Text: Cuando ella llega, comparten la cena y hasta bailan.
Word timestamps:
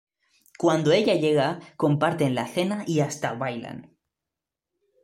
Cuando 0.57 0.93
ella 0.93 1.13
llega, 1.13 1.59
comparten 1.77 2.33
la 2.33 2.47
cena 2.47 2.83
y 2.87 3.01
hasta 3.01 3.33
bailan. 3.35 3.95